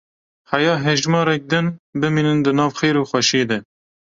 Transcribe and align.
Heya 0.51 0.71
hejmarek 0.85 1.43
din 1.51 1.67
bimînin 2.01 2.39
di 2.45 2.51
nav 2.57 2.71
xêr 2.79 2.95
û 3.01 3.03
xweşîyê 3.09 3.43
de. 3.49 3.57